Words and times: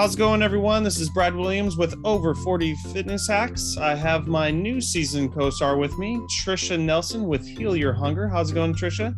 How's 0.00 0.14
it 0.14 0.18
going, 0.18 0.40
everyone? 0.40 0.82
This 0.82 0.98
is 0.98 1.10
Brad 1.10 1.36
Williams 1.36 1.76
with 1.76 1.94
Over 2.06 2.34
40 2.34 2.74
Fitness 2.90 3.28
Hacks. 3.28 3.76
I 3.76 3.94
have 3.94 4.26
my 4.26 4.50
new 4.50 4.80
season 4.80 5.30
co 5.30 5.50
star 5.50 5.76
with 5.76 5.98
me, 5.98 6.16
Trisha 6.40 6.80
Nelson 6.80 7.26
with 7.26 7.46
Heal 7.46 7.76
Your 7.76 7.92
Hunger. 7.92 8.26
How's 8.26 8.50
it 8.50 8.54
going, 8.54 8.72
Trisha? 8.72 9.14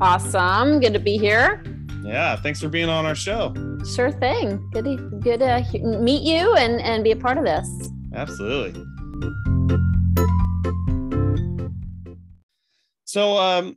Awesome. 0.00 0.80
Good 0.80 0.94
to 0.94 0.98
be 0.98 1.18
here. 1.18 1.62
Yeah, 2.02 2.36
thanks 2.36 2.62
for 2.62 2.70
being 2.70 2.88
on 2.88 3.04
our 3.04 3.14
show. 3.14 3.52
Sure 3.94 4.10
thing. 4.10 4.70
Good 4.70 4.86
to, 4.86 4.96
good 5.20 5.40
to 5.40 5.66
meet 6.00 6.22
you 6.22 6.54
and, 6.54 6.80
and 6.80 7.04
be 7.04 7.10
a 7.10 7.16
part 7.16 7.36
of 7.36 7.44
this. 7.44 7.90
Absolutely. 8.14 8.82
So, 13.04 13.36
um, 13.36 13.76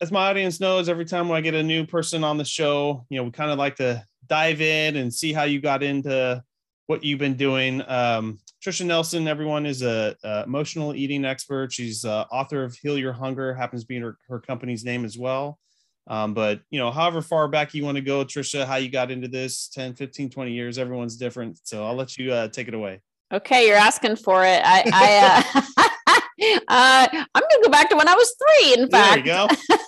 as 0.00 0.10
my 0.10 0.30
audience 0.30 0.58
knows, 0.58 0.88
every 0.88 1.04
time 1.04 1.30
I 1.30 1.40
get 1.40 1.54
a 1.54 1.62
new 1.62 1.86
person 1.86 2.24
on 2.24 2.38
the 2.38 2.44
show, 2.44 3.06
you 3.08 3.18
know, 3.18 3.22
we 3.22 3.30
kind 3.30 3.52
of 3.52 3.58
like 3.58 3.76
to 3.76 4.04
dive 4.28 4.60
in 4.60 4.96
and 4.96 5.12
see 5.12 5.32
how 5.32 5.44
you 5.44 5.60
got 5.60 5.82
into 5.82 6.42
what 6.86 7.04
you've 7.04 7.18
been 7.18 7.36
doing. 7.36 7.82
Um, 7.88 8.38
Trisha 8.64 8.86
Nelson, 8.86 9.26
everyone 9.26 9.66
is 9.66 9.82
a, 9.82 10.16
a 10.22 10.44
emotional 10.44 10.94
eating 10.94 11.24
expert. 11.24 11.72
She's 11.72 12.04
uh, 12.04 12.24
author 12.30 12.62
of 12.62 12.74
Heal 12.76 12.98
Your 12.98 13.12
Hunger, 13.12 13.54
happens 13.54 13.82
to 13.82 13.88
be 13.88 13.98
her, 13.98 14.16
her 14.28 14.40
company's 14.40 14.84
name 14.84 15.04
as 15.04 15.18
well. 15.18 15.58
Um, 16.08 16.34
but 16.34 16.60
you 16.70 16.78
know, 16.78 16.90
however 16.90 17.22
far 17.22 17.48
back 17.48 17.74
you 17.74 17.84
want 17.84 17.96
to 17.96 18.02
go, 18.02 18.24
Trisha, 18.24 18.66
how 18.66 18.76
you 18.76 18.90
got 18.90 19.10
into 19.10 19.28
this 19.28 19.68
10, 19.68 19.94
15, 19.94 20.30
20 20.30 20.52
years, 20.52 20.78
everyone's 20.78 21.16
different. 21.16 21.60
So 21.62 21.84
I'll 21.84 21.94
let 21.94 22.16
you 22.18 22.32
uh, 22.32 22.48
take 22.48 22.68
it 22.68 22.74
away. 22.74 23.00
Okay. 23.32 23.66
You're 23.66 23.76
asking 23.76 24.16
for 24.16 24.44
it. 24.44 24.60
I, 24.64 24.82
I 24.92 25.54
uh, 25.76 25.82
uh, 26.68 27.08
I'm 27.12 27.42
going 27.42 27.62
to 27.62 27.64
go 27.64 27.70
back 27.70 27.88
to 27.90 27.96
when 27.96 28.08
I 28.08 28.14
was 28.14 28.34
three, 28.36 28.82
in 28.82 28.90
fact. 28.90 29.24
There 29.24 29.36
you 29.36 29.48
go. 29.48 29.76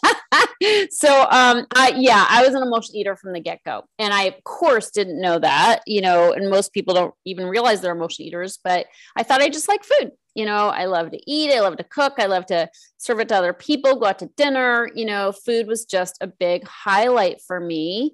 so 0.91 1.23
um 1.31 1.67
I 1.75 1.95
yeah, 1.97 2.27
I 2.29 2.45
was 2.45 2.55
an 2.55 2.63
emotional 2.63 2.99
eater 2.99 3.17
from 3.17 3.33
the 3.33 3.41
get-go. 3.41 3.85
And 3.99 4.13
I 4.13 4.25
of 4.25 4.43
course 4.45 4.91
didn't 4.91 5.21
know 5.21 5.39
that, 5.39 5.81
you 5.87 6.01
know, 6.01 6.33
and 6.33 6.51
most 6.51 6.73
people 6.73 6.95
don't 6.95 7.15
even 7.25 7.47
realize 7.47 7.81
they're 7.81 7.93
emotional 7.93 8.27
eaters, 8.27 8.59
but 8.63 8.87
I 9.17 9.23
thought 9.23 9.43
I 9.43 9.49
just 9.49 9.69
like 9.69 9.85
food. 9.85 10.13
You 10.35 10.47
know, 10.47 10.69
I 10.69 10.87
love 10.87 11.13
to 11.13 11.31
eat, 11.31 11.53
I 11.53 11.61
love 11.61 11.77
to 11.77 11.85
cook, 11.85 12.15
I 12.19 12.27
love 12.27 12.47
to 12.47 12.69
serve 12.99 13.21
it 13.21 13.29
to 13.29 13.37
other 13.37 13.53
people, 13.53 14.01
go 14.01 14.07
out 14.07 14.19
to 14.19 14.31
dinner, 14.37 14.91
you 14.95 15.05
know, 15.05 15.31
food 15.31 15.69
was 15.69 15.85
just 15.85 16.19
a 16.21 16.27
big 16.27 16.67
highlight 16.67 17.41
for 17.41 17.61
me. 17.61 18.13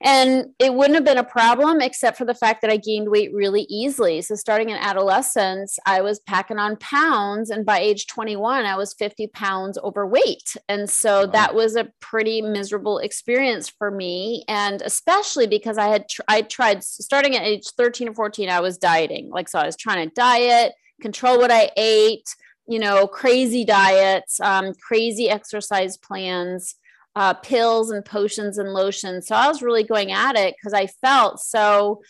And 0.00 0.54
it 0.58 0.74
wouldn't 0.74 0.94
have 0.94 1.04
been 1.04 1.18
a 1.18 1.24
problem 1.24 1.80
except 1.80 2.18
for 2.18 2.24
the 2.24 2.34
fact 2.34 2.62
that 2.62 2.70
I 2.70 2.76
gained 2.76 3.10
weight 3.10 3.34
really 3.34 3.62
easily. 3.68 4.22
So, 4.22 4.36
starting 4.36 4.70
in 4.70 4.76
adolescence, 4.76 5.78
I 5.86 6.02
was 6.02 6.20
packing 6.20 6.58
on 6.58 6.76
pounds. 6.76 7.50
And 7.50 7.66
by 7.66 7.80
age 7.80 8.06
21, 8.06 8.64
I 8.64 8.76
was 8.76 8.94
50 8.94 9.26
pounds 9.28 9.76
overweight. 9.78 10.56
And 10.68 10.88
so, 10.88 11.20
wow. 11.20 11.32
that 11.32 11.54
was 11.54 11.74
a 11.74 11.90
pretty 12.00 12.42
miserable 12.42 12.98
experience 12.98 13.68
for 13.68 13.90
me. 13.90 14.44
And 14.46 14.82
especially 14.82 15.48
because 15.48 15.78
I 15.78 15.88
had 15.88 16.08
tr- 16.08 16.22
I 16.28 16.42
tried 16.42 16.84
starting 16.84 17.34
at 17.34 17.42
age 17.42 17.66
13 17.76 18.08
or 18.08 18.14
14, 18.14 18.48
I 18.48 18.60
was 18.60 18.78
dieting. 18.78 19.30
Like, 19.30 19.48
so 19.48 19.58
I 19.58 19.66
was 19.66 19.76
trying 19.76 20.08
to 20.08 20.14
diet, 20.14 20.74
control 21.00 21.38
what 21.38 21.50
I 21.50 21.70
ate, 21.76 22.34
you 22.68 22.78
know, 22.78 23.08
crazy 23.08 23.64
diets, 23.64 24.40
um, 24.40 24.74
crazy 24.74 25.28
exercise 25.28 25.96
plans 25.96 26.76
uh, 27.18 27.34
pills 27.34 27.90
and 27.90 28.04
potions 28.04 28.58
and 28.58 28.72
lotions. 28.72 29.26
So 29.26 29.34
I 29.34 29.48
was 29.48 29.60
really 29.60 29.82
going 29.82 30.12
at 30.12 30.36
it 30.36 30.54
because 30.56 30.72
I 30.72 30.86
felt 30.86 31.40
so, 31.40 32.00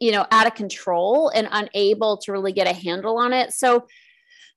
you 0.00 0.10
know, 0.10 0.26
out 0.32 0.48
of 0.48 0.56
control 0.56 1.28
and 1.28 1.46
unable 1.52 2.16
to 2.16 2.32
really 2.32 2.50
get 2.52 2.66
a 2.66 2.72
handle 2.72 3.16
on 3.16 3.32
it. 3.32 3.52
So, 3.52 3.86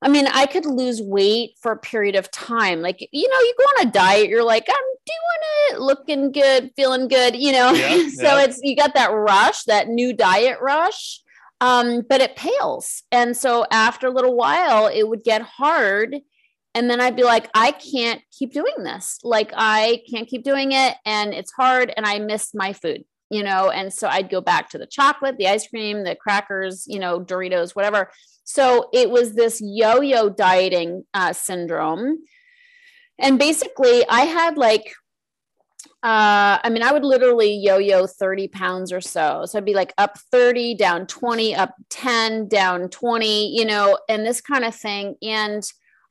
I 0.02 0.10
mean, 0.10 0.26
I 0.26 0.48
could 0.48 0.66
lose 0.66 1.00
weight 1.00 1.52
for 1.62 1.74
a 1.74 1.78
period 1.78 2.16
of 2.16 2.32
time. 2.32 2.82
Like, 2.82 3.08
you 3.12 3.30
know, 3.30 3.38
you 3.38 3.54
go 3.56 3.64
on 3.66 3.88
a 3.88 3.92
diet, 3.92 4.30
you're 4.30 4.44
like, 4.44 4.68
I'm 4.68 4.76
doing 5.06 5.70
it, 5.70 5.80
looking 5.80 6.32
good, 6.32 6.72
feeling 6.76 7.08
good, 7.08 7.36
you 7.36 7.52
know. 7.52 7.72
Yeah, 7.72 8.10
so 8.16 8.38
yeah. 8.38 8.46
it's 8.46 8.60
you 8.64 8.76
got 8.76 8.96
that 8.96 9.12
rush, 9.12 9.66
that 9.66 9.90
new 9.90 10.12
diet 10.12 10.58
rush. 10.60 11.22
Um, 11.62 12.02
but 12.10 12.20
it 12.20 12.36
pales. 12.36 13.04
And 13.12 13.38
so 13.38 13.68
after 13.70 14.08
a 14.08 14.12
little 14.12 14.36
while, 14.36 14.88
it 14.88 15.08
would 15.08 15.24
get 15.24 15.44
hard 15.44 16.18
and 16.76 16.90
then 16.90 17.00
I'd 17.00 17.16
be 17.16 17.24
like, 17.24 17.50
I 17.54 17.72
can't 17.72 18.22
keep 18.32 18.52
doing 18.52 18.74
this. 18.80 19.20
Like, 19.24 19.52
I 19.56 20.02
can't 20.10 20.28
keep 20.28 20.44
doing 20.44 20.72
it. 20.72 20.96
And 21.06 21.34
it's 21.34 21.52
hard. 21.52 21.94
And 21.96 22.06
I 22.06 22.20
miss 22.20 22.54
my 22.56 22.74
food, 22.74 23.04
you 23.30 23.44
know? 23.44 23.70
And 23.70 23.94
so 23.94 24.08
I'd 24.08 24.30
go 24.30 24.42
back 24.42 24.70
to 24.72 24.80
the 24.80 24.88
chocolate, 24.88 25.38
the 25.38 25.48
ice 25.48 25.68
cream, 25.68 26.04
the 26.04 26.16
crackers, 26.16 26.86
you 26.88 27.00
know, 27.00 27.20
Doritos, 27.20 27.76
whatever. 27.76 28.10
So 28.44 28.90
it 28.92 29.10
was 29.10 29.36
this 29.36 29.62
yo 29.64 30.02
yo 30.02 30.30
dieting 30.30 31.06
uh, 31.14 31.34
syndrome. 31.34 32.24
And 33.20 33.38
basically, 33.38 34.04
I 34.10 34.22
had 34.22 34.58
like, 34.58 34.94
uh, 36.02 36.58
I 36.64 36.70
mean, 36.72 36.82
I 36.82 36.92
would 36.92 37.06
literally 37.06 37.54
yo 37.54 37.78
yo 37.78 38.08
30 38.08 38.48
pounds 38.48 38.92
or 38.92 39.00
so. 39.00 39.46
So 39.46 39.60
I'd 39.60 39.66
be 39.66 39.76
like 39.76 39.94
up 40.00 40.18
30, 40.32 40.74
down 40.74 41.06
20, 41.06 41.56
up 41.56 41.76
10, 41.92 42.48
down 42.48 42.90
20, 42.90 43.56
you 43.56 43.64
know, 43.64 44.00
and 44.10 44.26
this 44.26 44.42
kind 44.42 44.66
of 44.66 44.74
thing. 44.74 45.16
And 45.22 45.64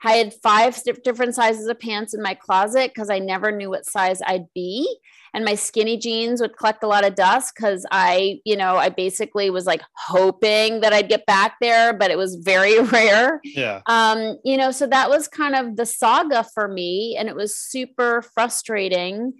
I 0.04 0.12
had 0.12 0.34
five 0.34 0.80
different 1.04 1.34
sizes 1.34 1.66
of 1.66 1.78
pants 1.78 2.14
in 2.14 2.22
my 2.22 2.34
closet 2.34 2.92
because 2.92 3.10
I 3.10 3.18
never 3.18 3.52
knew 3.52 3.70
what 3.70 3.86
size 3.86 4.20
I'd 4.26 4.52
be. 4.54 4.98
And 5.34 5.44
my 5.44 5.54
skinny 5.54 5.96
jeans 5.96 6.40
would 6.40 6.56
collect 6.56 6.82
a 6.82 6.86
lot 6.86 7.06
of 7.06 7.14
dust 7.14 7.54
because 7.54 7.86
I, 7.90 8.40
you 8.44 8.56
know, 8.56 8.76
I 8.76 8.90
basically 8.90 9.48
was 9.48 9.64
like 9.64 9.80
hoping 9.94 10.80
that 10.80 10.92
I'd 10.92 11.08
get 11.08 11.24
back 11.24 11.56
there, 11.60 11.92
but 11.94 12.10
it 12.10 12.18
was 12.18 12.34
very 12.34 12.80
rare. 12.82 13.40
Yeah. 13.44 13.80
Um, 13.86 14.38
you 14.44 14.56
know, 14.56 14.70
so 14.72 14.86
that 14.88 15.08
was 15.08 15.28
kind 15.28 15.54
of 15.54 15.76
the 15.76 15.86
saga 15.86 16.44
for 16.52 16.68
me. 16.68 17.16
And 17.18 17.28
it 17.28 17.36
was 17.36 17.56
super 17.56 18.22
frustrating. 18.34 19.34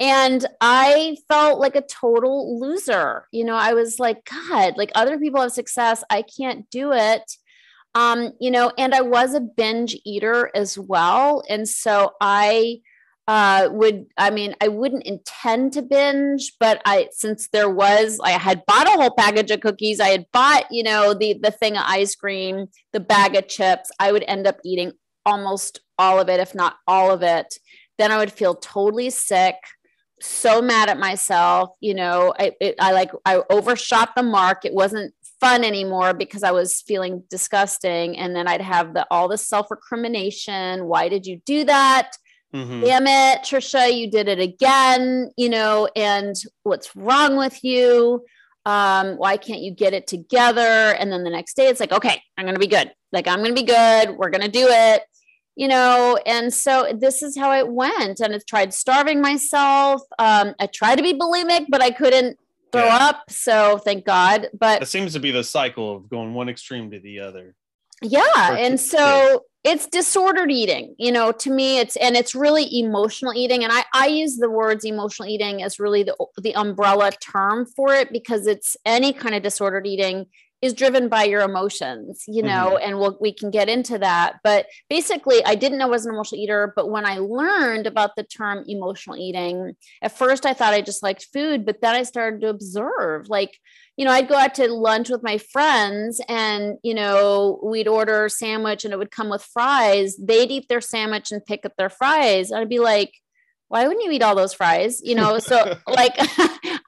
And 0.00 0.46
I 0.60 1.16
felt 1.28 1.58
like 1.60 1.76
a 1.76 1.82
total 1.82 2.60
loser. 2.60 3.26
You 3.32 3.44
know, 3.44 3.56
I 3.56 3.72
was 3.72 3.98
like, 3.98 4.28
God, 4.48 4.76
like 4.76 4.92
other 4.94 5.18
people 5.18 5.40
have 5.40 5.52
success. 5.52 6.04
I 6.10 6.22
can't 6.22 6.68
do 6.70 6.92
it 6.92 7.22
um, 7.98 8.32
you 8.38 8.52
know, 8.52 8.70
and 8.78 8.94
I 8.94 9.00
was 9.00 9.34
a 9.34 9.40
binge 9.40 9.96
eater 10.04 10.52
as 10.54 10.78
well. 10.78 11.42
And 11.48 11.68
so 11.68 12.12
I 12.20 12.80
uh, 13.26 13.70
would, 13.72 14.06
I 14.16 14.30
mean, 14.30 14.54
I 14.60 14.68
wouldn't 14.68 15.02
intend 15.02 15.72
to 15.72 15.82
binge, 15.82 16.52
but 16.60 16.80
I, 16.84 17.08
since 17.10 17.48
there 17.48 17.68
was, 17.68 18.20
I 18.22 18.30
had 18.30 18.64
bought 18.66 18.86
a 18.86 18.92
whole 18.92 19.10
package 19.10 19.50
of 19.50 19.60
cookies, 19.60 19.98
I 19.98 20.10
had 20.10 20.26
bought, 20.32 20.66
you 20.70 20.84
know, 20.84 21.12
the, 21.12 21.40
the 21.42 21.50
thing 21.50 21.76
of 21.76 21.82
ice 21.86 22.14
cream, 22.14 22.68
the 22.92 23.00
bag 23.00 23.34
of 23.34 23.48
chips, 23.48 23.90
I 23.98 24.12
would 24.12 24.24
end 24.28 24.46
up 24.46 24.60
eating 24.64 24.92
almost 25.26 25.80
all 25.98 26.20
of 26.20 26.28
it, 26.28 26.38
if 26.38 26.54
not 26.54 26.76
all 26.86 27.10
of 27.10 27.24
it. 27.24 27.58
Then 27.98 28.12
I 28.12 28.18
would 28.18 28.32
feel 28.32 28.54
totally 28.54 29.10
sick 29.10 29.56
so 30.20 30.60
mad 30.60 30.88
at 30.88 30.98
myself 30.98 31.70
you 31.80 31.94
know 31.94 32.34
I, 32.38 32.52
it, 32.60 32.74
I 32.80 32.92
like 32.92 33.10
i 33.24 33.40
overshot 33.50 34.16
the 34.16 34.22
mark 34.22 34.64
it 34.64 34.74
wasn't 34.74 35.14
fun 35.40 35.64
anymore 35.64 36.14
because 36.14 36.42
I 36.42 36.50
was 36.50 36.82
feeling 36.82 37.22
disgusting. 37.30 38.16
And 38.16 38.34
then 38.34 38.48
I'd 38.48 38.60
have 38.60 38.94
the 38.94 39.06
all 39.10 39.28
the 39.28 39.38
self 39.38 39.70
recrimination. 39.70 40.86
Why 40.86 41.08
did 41.08 41.26
you 41.26 41.40
do 41.44 41.64
that? 41.64 42.12
Mm-hmm. 42.54 42.80
Damn 42.80 43.06
it, 43.06 43.42
Trisha, 43.42 43.94
you 43.94 44.10
did 44.10 44.28
it 44.28 44.40
again. 44.40 45.30
You 45.36 45.50
know, 45.50 45.88
and 45.94 46.34
what's 46.62 46.94
wrong 46.96 47.36
with 47.36 47.62
you? 47.62 48.24
Um, 48.64 49.16
why 49.16 49.36
can't 49.36 49.60
you 49.60 49.70
get 49.70 49.94
it 49.94 50.06
together? 50.06 50.60
And 50.60 51.10
then 51.12 51.24
the 51.24 51.30
next 51.30 51.56
day, 51.56 51.68
it's 51.68 51.80
like, 51.80 51.92
okay, 51.92 52.22
I'm 52.36 52.46
gonna 52.46 52.58
be 52.58 52.66
good. 52.66 52.92
Like 53.12 53.28
I'm 53.28 53.42
gonna 53.42 53.54
be 53.54 53.62
good. 53.62 54.16
We're 54.16 54.30
gonna 54.30 54.48
do 54.48 54.66
it. 54.68 55.02
You 55.56 55.66
know, 55.66 56.18
and 56.24 56.54
so 56.54 56.92
this 56.96 57.22
is 57.22 57.36
how 57.36 57.52
it 57.52 57.68
went. 57.68 58.20
And 58.20 58.34
I 58.34 58.38
tried 58.48 58.72
starving 58.72 59.20
myself. 59.20 60.02
Um, 60.18 60.54
I 60.60 60.66
tried 60.66 60.96
to 60.96 61.02
be 61.02 61.14
bulimic, 61.14 61.66
but 61.68 61.82
I 61.82 61.90
couldn't 61.90 62.38
throw 62.72 62.84
yeah. 62.84 63.08
up. 63.08 63.24
So 63.30 63.78
thank 63.78 64.04
God. 64.04 64.48
But 64.58 64.82
it 64.82 64.86
seems 64.86 65.12
to 65.14 65.20
be 65.20 65.30
the 65.30 65.44
cycle 65.44 65.96
of 65.96 66.08
going 66.08 66.34
one 66.34 66.48
extreme 66.48 66.90
to 66.90 67.00
the 67.00 67.20
other. 67.20 67.54
Yeah. 68.02 68.56
And 68.56 68.78
so 68.78 69.44
it's 69.64 69.86
disordered 69.86 70.52
eating, 70.52 70.94
you 70.98 71.10
know, 71.10 71.32
to 71.32 71.50
me 71.50 71.78
it's 71.78 71.96
and 71.96 72.16
it's 72.16 72.34
really 72.34 72.78
emotional 72.78 73.34
eating. 73.34 73.64
And 73.64 73.72
I, 73.72 73.84
I 73.92 74.06
use 74.06 74.36
the 74.36 74.48
words 74.48 74.84
emotional 74.84 75.28
eating 75.28 75.62
as 75.62 75.80
really 75.80 76.04
the 76.04 76.16
the 76.36 76.54
umbrella 76.54 77.10
term 77.12 77.66
for 77.66 77.92
it 77.92 78.12
because 78.12 78.46
it's 78.46 78.76
any 78.86 79.12
kind 79.12 79.34
of 79.34 79.42
disordered 79.42 79.86
eating 79.86 80.26
is 80.60 80.74
driven 80.74 81.08
by 81.08 81.24
your 81.24 81.42
emotions, 81.42 82.24
you 82.26 82.42
know, 82.42 82.76
mm-hmm. 82.76 82.88
and 82.88 82.98
we'll, 82.98 83.16
we 83.20 83.32
can 83.32 83.50
get 83.50 83.68
into 83.68 83.96
that. 83.98 84.36
But 84.42 84.66
basically, 84.90 85.44
I 85.44 85.54
didn't 85.54 85.78
know 85.78 85.86
I 85.86 85.90
was 85.90 86.04
an 86.04 86.12
emotional 86.12 86.40
eater. 86.40 86.72
But 86.74 86.90
when 86.90 87.06
I 87.06 87.18
learned 87.18 87.86
about 87.86 88.16
the 88.16 88.24
term 88.24 88.64
emotional 88.66 89.16
eating, 89.16 89.76
at 90.02 90.16
first 90.16 90.46
I 90.46 90.54
thought 90.54 90.74
I 90.74 90.80
just 90.80 91.02
liked 91.02 91.28
food, 91.32 91.64
but 91.64 91.80
then 91.80 91.94
I 91.94 92.02
started 92.02 92.40
to 92.40 92.48
observe 92.48 93.28
like, 93.28 93.56
you 93.96 94.04
know, 94.04 94.10
I'd 94.10 94.28
go 94.28 94.36
out 94.36 94.54
to 94.56 94.72
lunch 94.72 95.10
with 95.10 95.22
my 95.22 95.38
friends 95.38 96.20
and, 96.28 96.78
you 96.82 96.94
know, 96.94 97.60
we'd 97.62 97.88
order 97.88 98.24
a 98.24 98.30
sandwich 98.30 98.84
and 98.84 98.92
it 98.92 98.98
would 98.98 99.10
come 99.10 99.28
with 99.28 99.42
fries. 99.42 100.16
They'd 100.16 100.50
eat 100.50 100.68
their 100.68 100.80
sandwich 100.80 101.32
and 101.32 101.44
pick 101.44 101.66
up 101.66 101.72
their 101.76 101.90
fries. 101.90 102.52
I'd 102.52 102.68
be 102.68 102.78
like, 102.78 103.12
why 103.68 103.86
wouldn't 103.86 104.04
you 104.04 104.10
eat 104.10 104.22
all 104.22 104.34
those 104.34 104.54
fries? 104.54 105.00
You 105.02 105.14
know, 105.14 105.38
so 105.38 105.76
like 105.86 106.14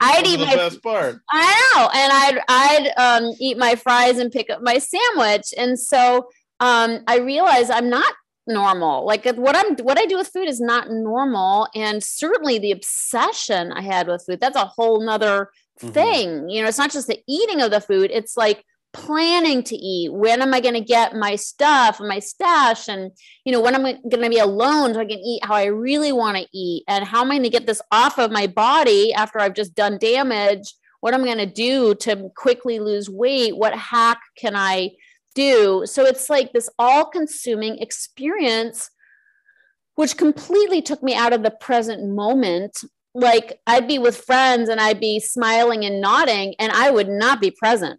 I'd 0.00 0.26
eat 0.26 0.40
my 0.40 0.56
best 0.56 0.82
part. 0.82 1.20
I 1.30 1.72
know, 1.74 1.90
and 1.94 2.12
I'd 2.12 2.40
I'd 2.48 2.92
um, 2.96 3.32
eat 3.38 3.58
my 3.58 3.74
fries 3.74 4.18
and 4.18 4.32
pick 4.32 4.50
up 4.50 4.62
my 4.62 4.78
sandwich, 4.78 5.54
and 5.56 5.78
so 5.78 6.28
um, 6.58 7.00
I 7.06 7.18
realized 7.18 7.70
I'm 7.70 7.90
not 7.90 8.12
normal. 8.46 9.06
Like 9.06 9.24
what 9.36 9.56
I'm 9.56 9.76
what 9.76 9.98
I 9.98 10.06
do 10.06 10.16
with 10.16 10.28
food 10.28 10.48
is 10.48 10.60
not 10.60 10.90
normal, 10.90 11.68
and 11.74 12.02
certainly 12.02 12.58
the 12.58 12.72
obsession 12.72 13.72
I 13.72 13.82
had 13.82 14.08
with 14.08 14.24
food 14.26 14.40
that's 14.40 14.56
a 14.56 14.66
whole 14.66 15.04
nother 15.04 15.50
mm-hmm. 15.80 15.92
thing. 15.92 16.48
You 16.48 16.62
know, 16.62 16.68
it's 16.68 16.78
not 16.78 16.90
just 16.90 17.06
the 17.06 17.22
eating 17.28 17.60
of 17.60 17.70
the 17.70 17.80
food, 17.80 18.10
it's 18.12 18.36
like 18.36 18.64
planning 18.92 19.62
to 19.64 19.76
eat? 19.76 20.12
When 20.12 20.42
am 20.42 20.54
i 20.54 20.60
going 20.60 20.74
to 20.74 20.80
get 20.80 21.14
my 21.14 21.36
stuff 21.36 22.00
and 22.00 22.08
my 22.08 22.18
stash? 22.18 22.88
And 22.88 23.12
you 23.44 23.52
know 23.52 23.60
when 23.60 23.74
am 23.74 23.86
i'm 23.86 24.00
going 24.08 24.22
to 24.22 24.28
be 24.28 24.38
alone 24.38 24.94
so 24.94 25.00
i 25.00 25.04
can 25.04 25.18
eat 25.18 25.44
how 25.44 25.54
i 25.54 25.64
really 25.66 26.12
want 26.12 26.36
to 26.36 26.46
eat? 26.52 26.84
And 26.88 27.04
how 27.04 27.22
am 27.22 27.30
i 27.30 27.34
going 27.34 27.44
to 27.44 27.50
get 27.50 27.66
this 27.66 27.82
off 27.90 28.18
of 28.18 28.30
my 28.30 28.46
body 28.46 29.12
after 29.12 29.38
i've 29.38 29.54
just 29.54 29.74
done 29.74 29.98
damage? 29.98 30.74
What 31.00 31.14
am 31.14 31.22
i 31.22 31.26
going 31.26 31.38
to 31.38 31.46
do 31.46 31.94
to 31.96 32.30
quickly 32.36 32.78
lose 32.78 33.08
weight? 33.08 33.56
What 33.56 33.74
hack 33.74 34.18
can 34.36 34.56
i 34.56 34.90
do? 35.34 35.84
So 35.86 36.04
it's 36.04 36.28
like 36.28 36.52
this 36.52 36.68
all 36.78 37.06
consuming 37.06 37.78
experience 37.78 38.90
which 39.96 40.16
completely 40.16 40.80
took 40.80 41.02
me 41.02 41.14
out 41.14 41.34
of 41.34 41.42
the 41.42 41.50
present 41.50 42.08
moment. 42.08 42.78
Like 43.12 43.60
i'd 43.66 43.88
be 43.88 43.98
with 43.98 44.16
friends 44.16 44.68
and 44.68 44.80
i'd 44.80 45.00
be 45.00 45.18
smiling 45.18 45.84
and 45.84 46.00
nodding 46.00 46.54
and 46.60 46.70
i 46.70 46.90
would 46.90 47.08
not 47.08 47.40
be 47.40 47.50
present 47.50 47.98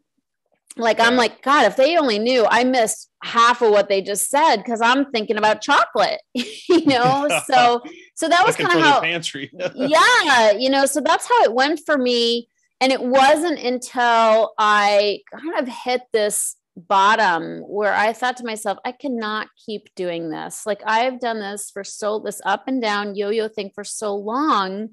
like 0.77 0.99
i'm 0.99 1.15
like 1.15 1.41
god 1.41 1.65
if 1.65 1.75
they 1.75 1.97
only 1.97 2.19
knew 2.19 2.45
i 2.49 2.63
missed 2.63 3.09
half 3.23 3.61
of 3.61 3.71
what 3.71 3.89
they 3.89 4.01
just 4.01 4.29
said 4.29 4.57
because 4.57 4.81
i'm 4.81 5.11
thinking 5.11 5.37
about 5.37 5.61
chocolate 5.61 6.21
you 6.33 6.85
know? 6.85 7.27
So 7.45 7.81
so 8.15 8.29
that 8.29 8.45
was 8.45 8.55
kind 8.55 8.77
of 8.77 8.83
how 8.83 9.01
pantry. 9.01 9.51
Yeah 9.75 10.51
you 10.51 10.69
know 10.69 10.85
so 10.85 11.01
that's 11.01 11.27
how 11.27 11.43
it 11.43 11.53
went 11.53 11.81
for 11.85 11.97
me 11.97 12.47
and 12.79 12.91
it 12.91 13.01
wasn't 13.01 13.59
until 13.59 14.53
i 14.57 15.19
kind 15.31 15.59
of 15.59 15.67
hit 15.67 16.01
this 16.13 16.55
bottom 16.77 17.59
where 17.59 17.93
i 17.93 18.13
thought 18.13 18.37
to 18.37 18.45
myself 18.45 18.77
i 18.85 18.91
cannot 18.91 19.47
keep 19.65 19.93
doing 19.95 20.29
this. 20.29 20.65
Like 20.65 20.81
i've 20.85 21.19
done 21.19 21.39
this 21.39 21.69
for 21.69 21.83
so 21.83 22.19
this 22.19 22.41
up 22.45 22.67
and 22.67 22.81
down 22.81 23.15
yo-yo 23.15 23.49
thing 23.49 23.71
for 23.75 23.83
so 23.83 24.15
long 24.15 24.89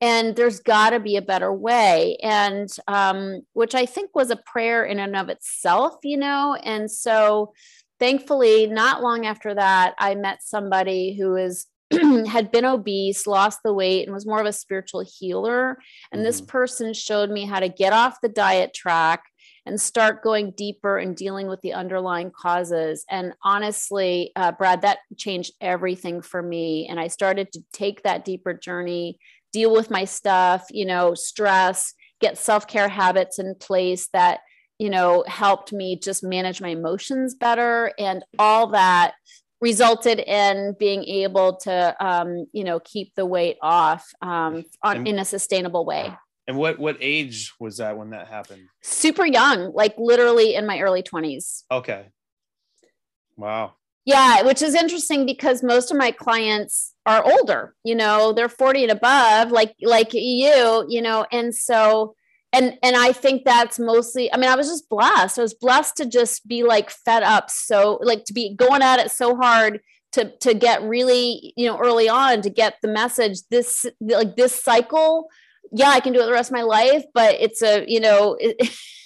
and 0.00 0.34
there's 0.36 0.60
got 0.60 0.90
to 0.90 1.00
be 1.00 1.16
a 1.16 1.22
better 1.22 1.52
way 1.52 2.16
and 2.22 2.68
um, 2.88 3.42
which 3.52 3.74
i 3.74 3.86
think 3.86 4.10
was 4.14 4.30
a 4.30 4.36
prayer 4.36 4.84
in 4.84 4.98
and 4.98 5.16
of 5.16 5.28
itself 5.28 5.96
you 6.02 6.16
know 6.16 6.56
and 6.62 6.90
so 6.90 7.52
thankfully 7.98 8.66
not 8.66 9.02
long 9.02 9.26
after 9.26 9.54
that 9.54 9.94
i 9.98 10.14
met 10.14 10.42
somebody 10.42 11.14
who 11.14 11.36
is 11.36 11.66
had 12.28 12.52
been 12.52 12.64
obese 12.64 13.26
lost 13.26 13.60
the 13.64 13.74
weight 13.74 14.06
and 14.06 14.14
was 14.14 14.26
more 14.26 14.40
of 14.40 14.46
a 14.46 14.52
spiritual 14.52 15.04
healer 15.18 15.78
and 16.12 16.20
mm-hmm. 16.20 16.24
this 16.24 16.40
person 16.40 16.94
showed 16.94 17.30
me 17.30 17.44
how 17.44 17.60
to 17.60 17.68
get 17.68 17.92
off 17.92 18.20
the 18.22 18.28
diet 18.28 18.72
track 18.72 19.22
and 19.66 19.80
start 19.80 20.22
going 20.22 20.52
deeper 20.52 20.98
and 20.98 21.16
dealing 21.16 21.46
with 21.46 21.60
the 21.60 21.74
underlying 21.74 22.30
causes. 22.30 23.04
And 23.10 23.34
honestly, 23.44 24.32
uh, 24.34 24.52
Brad, 24.52 24.82
that 24.82 24.98
changed 25.16 25.52
everything 25.60 26.22
for 26.22 26.42
me. 26.42 26.86
And 26.88 26.98
I 26.98 27.08
started 27.08 27.52
to 27.52 27.60
take 27.72 28.02
that 28.02 28.24
deeper 28.24 28.54
journey 28.54 29.18
deal 29.52 29.72
with 29.72 29.90
my 29.90 30.04
stuff, 30.04 30.66
you 30.70 30.84
know, 30.84 31.14
stress, 31.14 31.94
get 32.20 32.38
self 32.38 32.66
care 32.66 32.88
habits 32.88 33.38
in 33.38 33.54
place 33.54 34.08
that, 34.12 34.40
you 34.78 34.90
know, 34.90 35.24
helped 35.26 35.72
me 35.72 35.96
just 35.96 36.22
manage 36.22 36.60
my 36.60 36.68
emotions 36.68 37.34
better. 37.34 37.92
And 37.98 38.24
all 38.38 38.68
that 38.68 39.14
resulted 39.60 40.20
in 40.20 40.74
being 40.78 41.04
able 41.04 41.56
to, 41.56 41.96
um, 42.04 42.46
you 42.52 42.64
know, 42.64 42.80
keep 42.80 43.14
the 43.14 43.26
weight 43.26 43.58
off 43.60 44.10
um, 44.22 44.64
on, 44.82 44.98
and, 44.98 45.08
in 45.08 45.18
a 45.18 45.24
sustainable 45.24 45.84
way. 45.84 46.12
And 46.46 46.56
what 46.56 46.78
what 46.78 46.96
age 47.00 47.52
was 47.60 47.76
that 47.76 47.96
when 47.96 48.10
that 48.10 48.28
happened? 48.28 48.62
Super 48.82 49.24
young, 49.24 49.72
like 49.72 49.94
literally 49.98 50.54
in 50.54 50.66
my 50.66 50.80
early 50.80 51.02
20s. 51.02 51.64
Okay. 51.70 52.06
Wow. 53.36 53.74
Yeah, 54.06 54.42
which 54.42 54.62
is 54.62 54.74
interesting 54.74 55.26
because 55.26 55.62
most 55.62 55.90
of 55.90 55.96
my 55.96 56.10
clients 56.10 56.94
are 57.04 57.24
older, 57.24 57.74
you 57.84 57.94
know, 57.94 58.32
they're 58.32 58.48
40 58.48 58.84
and 58.84 58.92
above, 58.92 59.50
like 59.50 59.74
like 59.82 60.14
you, 60.14 60.86
you 60.88 61.02
know, 61.02 61.26
and 61.30 61.54
so 61.54 62.14
and 62.52 62.78
and 62.82 62.96
I 62.96 63.12
think 63.12 63.44
that's 63.44 63.78
mostly 63.78 64.32
I 64.32 64.36
mean, 64.38 64.50
I 64.50 64.56
was 64.56 64.68
just 64.68 64.88
blessed. 64.88 65.38
I 65.38 65.42
was 65.42 65.54
blessed 65.54 65.96
to 65.98 66.06
just 66.06 66.48
be 66.48 66.62
like 66.62 66.90
fed 66.90 67.22
up 67.22 67.50
so 67.50 67.98
like 68.02 68.24
to 68.26 68.32
be 68.32 68.54
going 68.56 68.82
at 68.82 69.00
it 69.00 69.10
so 69.10 69.36
hard 69.36 69.80
to 70.12 70.32
to 70.38 70.54
get 70.54 70.82
really, 70.82 71.52
you 71.56 71.66
know, 71.66 71.78
early 71.78 72.08
on 72.08 72.40
to 72.42 72.50
get 72.50 72.76
the 72.82 72.88
message 72.88 73.40
this 73.50 73.84
like 74.00 74.34
this 74.36 74.60
cycle 74.62 75.28
yeah, 75.72 75.90
I 75.90 76.00
can 76.00 76.12
do 76.12 76.20
it 76.20 76.26
the 76.26 76.32
rest 76.32 76.50
of 76.50 76.56
my 76.56 76.62
life, 76.62 77.04
but 77.14 77.36
it's 77.40 77.62
a, 77.62 77.84
you 77.86 78.00
know, 78.00 78.34
it, 78.40 78.56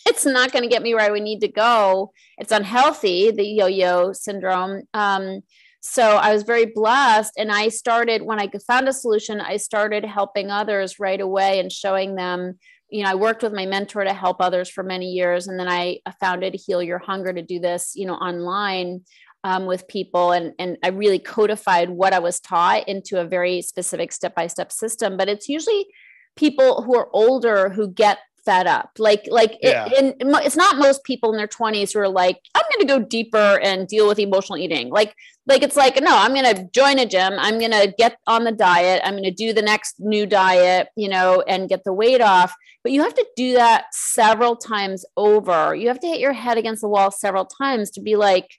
it's 0.07 0.27
not 0.27 0.53
going 0.53 0.63
to 0.63 0.69
get 0.69 0.83
me 0.83 0.95
where 0.95 1.05
I 1.05 1.11
would 1.11 1.23
need 1.23 1.41
to 1.41 1.49
go. 1.49 2.13
It's 2.39 2.53
unhealthy, 2.53 3.31
the 3.31 3.45
yo-yo 3.45 4.13
syndrome. 4.13 4.83
Um, 4.93 5.43
so 5.81 6.17
I 6.17 6.33
was 6.33 6.45
very 6.45 6.67
blessed. 6.67 7.35
And 7.37 7.53
I 7.53 7.69
started, 7.69 8.23
when 8.23 8.41
I 8.41 8.51
found 8.67 8.89
a 8.89 8.93
solution, 8.93 9.41
I 9.41 9.59
started 9.59 10.05
helping 10.05 10.51
others 10.51 10.99
right 10.99 11.21
away 11.21 11.61
and 11.61 11.71
showing 11.71 12.15
them, 12.15 12.59
you 12.89 13.03
know, 13.03 13.11
I 13.11 13.15
worked 13.15 13.43
with 13.43 13.53
my 13.53 13.67
mentor 13.67 14.05
to 14.05 14.15
help 14.15 14.39
others 14.41 14.71
for 14.71 14.83
many 14.83 15.11
years. 15.11 15.47
And 15.47 15.59
then 15.59 15.69
I 15.69 15.99
founded 16.21 16.55
Heal 16.55 16.83
Your 16.83 16.99
Hunger 16.99 17.33
to 17.33 17.43
do 17.43 17.61
this, 17.61 17.93
you 17.95 18.07
know, 18.07 18.15
online 18.15 19.03
um, 19.45 19.67
with 19.67 19.87
people 19.89 20.33
and 20.33 20.55
and 20.59 20.79
I 20.83 20.89
really 20.89 21.19
codified 21.19 21.91
what 21.91 22.15
I 22.15 22.19
was 22.19 22.41
taught 22.41 22.89
into 22.89 23.21
a 23.21 23.27
very 23.27 23.61
specific 23.61 24.11
step 24.11 24.35
by 24.35 24.47
step 24.47 24.73
system. 24.73 25.19
But 25.19 25.29
it's 25.29 25.51
usually 25.51 25.87
people 26.37 26.83
who 26.83 26.97
are 26.97 27.09
older 27.13 27.69
who 27.71 27.89
get 27.89 28.19
fed 28.45 28.67
up. 28.67 28.91
Like 28.99 29.27
like 29.31 29.59
yeah. 29.63 29.89
it, 29.91 30.17
it's 30.21 30.57
not 30.57 30.77
most 30.77 31.03
people 31.05 31.33
in 31.33 31.39
their 31.39 31.49
20s 31.49 31.93
who 31.95 32.01
are 32.01 32.09
like 32.09 32.41
i'm 32.55 32.63
going 32.73 32.87
to 32.87 32.93
go 32.93 33.09
deeper 33.09 33.59
and 33.63 33.89
deal 33.89 34.07
with 34.07 34.19
emotional 34.19 34.59
eating. 34.59 34.91
Like 34.91 35.15
like 35.47 35.63
it's 35.63 35.77
like 35.77 36.01
no 36.01 36.11
i'm 36.17 36.35
going 36.35 36.55
to 36.55 36.69
join 36.73 36.99
a 36.99 37.07
gym. 37.07 37.35
I'm 37.39 37.59
going 37.59 37.71
to 37.71 37.93
get 37.97 38.19
on 38.27 38.45
the 38.45 38.53
diet. 38.53 39.03
I'm 39.05 39.15
going 39.15 39.25
to 39.25 39.31
do 39.31 39.53
the 39.53 39.63
next 39.63 39.97
new 39.99 40.27
diet 40.27 40.89
you 40.97 41.09
know 41.09 41.43
and 41.47 41.69
get 41.69 41.85
the 41.85 41.93
weight 41.93 42.21
off. 42.21 42.55
But 42.83 42.93
you 42.93 43.03
have 43.03 43.15
to 43.15 43.27
do 43.35 43.55
that 43.55 43.87
several 43.93 44.57
times 44.57 45.07
over. 45.17 45.75
You 45.75 45.89
have 45.89 46.01
to 46.01 46.07
hit 46.07 46.21
your 46.21 46.35
head 46.35 46.59
against 46.59 46.83
the 46.83 46.89
wall 46.89 47.11
several 47.11 47.47
times 47.47 47.91
to 47.93 48.01
be 48.01 48.17
like 48.17 48.59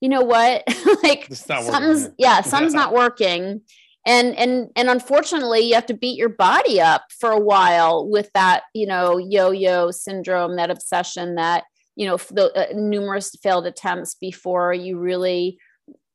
you 0.00 0.08
know 0.08 0.22
what? 0.22 0.64
Like 1.02 1.26
something's 1.34 2.08
yeah 2.18 2.40
something's 2.42 2.72
not 2.72 2.94
working 2.94 3.60
and 4.06 4.36
and 4.36 4.70
and 4.76 4.90
unfortunately 4.90 5.60
you 5.60 5.74
have 5.74 5.86
to 5.86 5.94
beat 5.94 6.18
your 6.18 6.28
body 6.28 6.80
up 6.80 7.04
for 7.18 7.30
a 7.30 7.38
while 7.38 8.08
with 8.08 8.30
that 8.34 8.64
you 8.74 8.86
know 8.86 9.18
yo-yo 9.18 9.90
syndrome 9.90 10.56
that 10.56 10.70
obsession 10.70 11.36
that 11.36 11.64
you 11.96 12.06
know 12.06 12.16
the 12.30 12.52
uh, 12.54 12.72
numerous 12.74 13.34
failed 13.42 13.66
attempts 13.66 14.14
before 14.14 14.72
you 14.72 14.98
really 14.98 15.58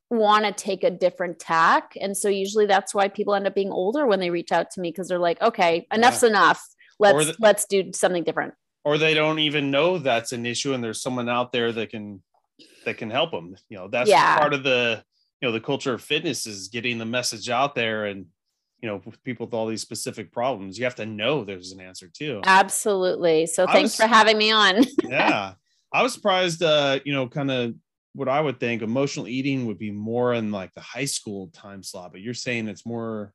want 0.10 0.46
to 0.46 0.52
take 0.52 0.84
a 0.84 0.90
different 0.90 1.40
tack 1.40 1.94
and 2.00 2.18
so 2.18 2.30
usually 2.30 2.66
that's 2.66 2.96
why 2.96 3.08
people 3.08 3.36
end 3.36 3.46
up 3.46 3.54
being 3.54 3.72
older 3.72 4.08
when 4.08 4.20
they 4.20 4.30
reach 4.30 4.52
out 4.52 4.72
to 4.72 4.82
me 4.82 4.90
because 4.90 5.08
they're 5.08 5.20
like 5.20 5.42
okay 5.42 5.88
enough's 5.92 6.24
yeah. 6.24 6.30
enough 6.30 6.64
let's 7.00 7.28
the, 7.28 7.36
let's 7.40 7.66
do 7.66 7.92
something 7.94 8.24
different 8.24 8.54
or 8.84 8.98
they 8.98 9.14
don't 9.14 9.40
even 9.40 9.70
know 9.70 10.00
that's 10.00 10.32
an 10.32 10.46
issue 10.46 10.74
and 10.74 10.84
there's 10.84 11.02
someone 11.02 11.30
out 11.30 11.52
there 11.52 11.72
that 11.72 11.90
can 11.92 12.24
that 12.86 12.98
can 12.98 13.12
help 13.12 13.32
them 13.32 13.56
you 13.70 13.78
know 13.78 13.88
that's 13.88 14.10
yeah. 14.10 14.38
part 14.40 14.54
of 14.54 14.64
the 14.64 15.04
you 15.42 15.48
know 15.48 15.52
the 15.52 15.60
culture 15.60 15.94
of 15.94 16.02
fitness 16.02 16.46
is 16.46 16.68
getting 16.68 16.98
the 16.98 17.06
message 17.06 17.50
out 17.50 17.76
there 17.76 18.06
and 18.06 18.26
you 18.82 18.90
know 18.90 19.02
with 19.06 19.22
people 19.24 19.46
with 19.46 19.54
all 19.54 19.68
these 19.68 19.82
specific 19.82 20.32
problems 20.32 20.78
you 20.78 20.84
have 20.84 20.96
to 20.96 21.06
know 21.06 21.44
there's 21.44 21.72
an 21.72 21.82
answer 21.82 22.10
too. 22.12 22.42
Absolutely. 22.46 23.46
So 23.46 23.66
thanks 23.66 23.92
was, 23.92 23.96
for 23.96 24.08
having 24.08 24.38
me 24.38 24.52
on. 24.52 24.84
Yeah. 25.04 25.54
I 25.92 26.04
was 26.04 26.14
surprised 26.14 26.62
uh 26.62 27.00
you 27.04 27.14
know 27.14 27.28
kind 27.28 27.52
of 27.52 27.74
what 28.14 28.28
i 28.28 28.42
would 28.42 28.60
think 28.60 28.82
emotional 28.82 29.28
eating 29.28 29.66
would 29.66 29.78
be 29.78 29.92
more 29.92 30.34
in 30.34 30.52
like 30.52 30.74
the 30.74 30.82
high 30.82 31.06
school 31.06 31.48
time 31.54 31.84
slot 31.84 32.12
but 32.12 32.22
you're 32.22 32.34
saying 32.34 32.68
it's 32.68 32.86
more 32.86 33.34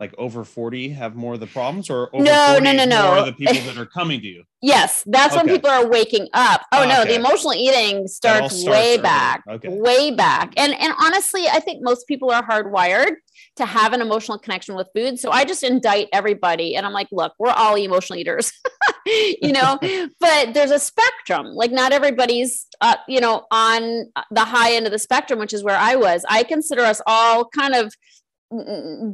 like 0.00 0.14
over 0.16 0.44
40 0.44 0.88
have 0.90 1.14
more 1.14 1.34
of 1.34 1.40
the 1.40 1.46
problems 1.46 1.90
or 1.90 2.08
no 2.14 2.58
no 2.58 2.72
no 2.72 2.86
no. 2.86 3.26
the 3.26 3.32
people 3.34 3.60
that 3.66 3.76
are 3.76 3.86
coming 3.98 4.20
to 4.22 4.26
you? 4.26 4.44
Yes 4.62 5.04
that's 5.06 5.36
okay. 5.36 5.44
when 5.44 5.54
people 5.54 5.70
are 5.70 5.86
waking 5.86 6.26
up. 6.32 6.62
Oh, 6.72 6.86
no 6.88 7.04
the 7.04 7.14
emotional 7.14 7.52
eating 7.52 8.08
starts, 8.08 8.56
starts 8.56 8.64
way 8.64 8.94
early. 8.94 9.02
back 9.02 9.42
okay. 9.48 9.68
way 9.68 10.10
back. 10.10 10.54
And 10.56 10.72
and 10.74 10.94
honestly 11.00 11.46
i 11.48 11.60
think 11.60 11.82
most 11.82 12.08
people 12.08 12.30
are 12.30 12.42
hardwired 12.42 13.12
to 13.56 13.66
have 13.66 13.92
an 13.92 14.00
emotional 14.00 14.38
connection 14.38 14.74
with 14.74 14.88
food. 14.94 15.18
So 15.18 15.30
i 15.30 15.44
just 15.44 15.62
indict 15.62 16.08
everybody 16.12 16.74
and 16.74 16.86
i'm 16.86 16.92
like 16.94 17.08
look 17.12 17.34
we're 17.38 17.50
all 17.50 17.76
emotional 17.76 18.18
eaters. 18.18 18.52
You 19.06 19.52
know? 19.52 19.78
But 20.20 20.54
there's 20.54 20.70
a 20.70 20.78
spectrum. 20.78 21.46
Like 21.46 21.72
not 21.72 21.92
everybody's 21.92 22.66
uh, 22.80 22.96
you 23.08 23.20
know 23.20 23.46
on 23.50 24.10
the 24.30 24.44
high 24.44 24.74
end 24.74 24.86
of 24.86 24.92
the 24.92 24.98
spectrum 24.98 25.38
which 25.38 25.52
is 25.52 25.64
where 25.64 25.76
i 25.76 25.96
was. 25.96 26.24
I 26.28 26.42
consider 26.42 26.82
us 26.82 27.00
all 27.06 27.46
kind 27.48 27.74
of 27.74 27.94